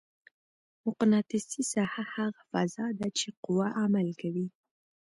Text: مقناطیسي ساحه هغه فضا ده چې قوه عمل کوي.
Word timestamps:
مقناطیسي 0.85 1.61
ساحه 1.73 2.03
هغه 2.15 2.41
فضا 2.51 2.85
ده 2.99 3.07
چې 3.17 3.27
قوه 3.43 3.67
عمل 3.81 4.07
کوي. 4.21 4.47